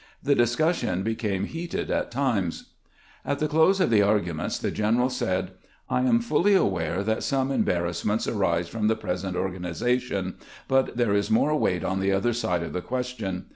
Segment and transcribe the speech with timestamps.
[0.23, 2.71] The discussion became heated at times.
[3.23, 5.51] At the close of the arguments the general said:"
[5.91, 9.35] I am GEANT AND MEADE 115 fully aware that some embarrassments arise from tlie present
[9.35, 10.37] organization,
[10.67, 13.45] but there is more weight on the other side of the question.